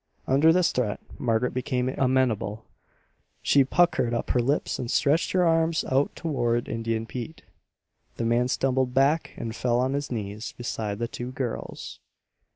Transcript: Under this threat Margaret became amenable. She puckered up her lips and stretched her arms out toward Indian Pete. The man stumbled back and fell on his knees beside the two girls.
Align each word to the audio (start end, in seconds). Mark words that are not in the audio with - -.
Under 0.25 0.51
this 0.51 0.71
threat 0.71 0.99
Margaret 1.19 1.53
became 1.53 1.87
amenable. 1.87 2.65
She 3.43 3.63
puckered 3.63 4.15
up 4.15 4.31
her 4.31 4.39
lips 4.41 4.79
and 4.79 4.89
stretched 4.89 5.31
her 5.33 5.45
arms 5.45 5.85
out 5.91 6.15
toward 6.15 6.67
Indian 6.67 7.05
Pete. 7.05 7.43
The 8.17 8.25
man 8.25 8.47
stumbled 8.47 8.95
back 8.95 9.33
and 9.37 9.55
fell 9.55 9.79
on 9.79 9.93
his 9.93 10.11
knees 10.11 10.53
beside 10.57 10.97
the 10.97 11.07
two 11.07 11.31
girls. 11.31 11.99